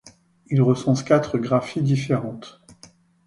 [0.47, 2.65] Il recense quatre graphies différentes.